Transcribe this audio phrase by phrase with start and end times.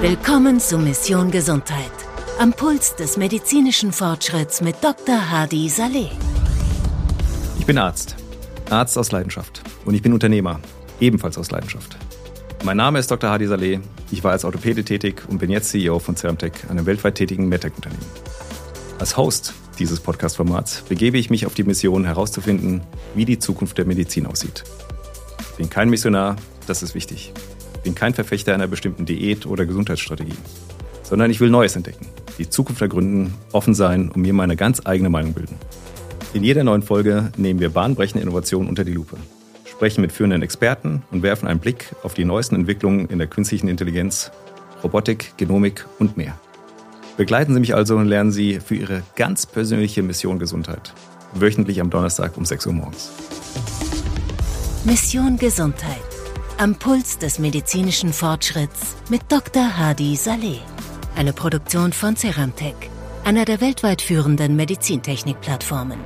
[0.00, 1.92] Willkommen zu Mission Gesundheit.
[2.38, 5.30] Am Puls des medizinischen Fortschritts mit Dr.
[5.30, 6.08] Hadi Saleh.
[7.58, 8.16] Ich bin Arzt.
[8.70, 9.62] Arzt aus Leidenschaft.
[9.84, 10.60] Und ich bin Unternehmer.
[10.98, 11.98] Ebenfalls aus Leidenschaft.
[12.64, 13.28] Mein Name ist Dr.
[13.28, 13.80] Hadi Saleh.
[14.10, 18.06] Ich war als Orthopäde tätig und bin jetzt CEO von Ceramtech, einem weltweit tätigen MedTech-Unternehmen.
[18.98, 22.80] Als Host dieses Podcast-Formats begebe ich mich auf die Mission herauszufinden,
[23.14, 24.64] wie die Zukunft der Medizin aussieht.
[25.52, 27.32] Ich bin kein Missionar, das ist wichtig.
[27.74, 30.36] Ich bin kein Verfechter einer bestimmten Diät oder Gesundheitsstrategie,
[31.02, 32.06] sondern ich will Neues entdecken,
[32.38, 35.56] die Zukunft ergründen, offen sein und mir meine ganz eigene Meinung bilden.
[36.32, 39.18] In jeder neuen Folge nehmen wir bahnbrechende Innovationen unter die Lupe,
[39.70, 43.68] sprechen mit führenden Experten und werfen einen Blick auf die neuesten Entwicklungen in der künstlichen
[43.68, 44.32] Intelligenz,
[44.82, 46.40] Robotik, Genomik und mehr.
[47.18, 50.94] Begleiten Sie mich also und lernen Sie für Ihre ganz persönliche Mission Gesundheit.
[51.34, 53.10] Wöchentlich am Donnerstag um 6 Uhr morgens.
[54.84, 56.02] Mission Gesundheit.
[56.58, 59.78] Am Puls des medizinischen Fortschritts mit Dr.
[59.78, 60.58] Hadi Saleh.
[61.14, 62.74] Eine Produktion von Ceramtech,
[63.22, 66.00] einer der weltweit führenden Medizintechnikplattformen.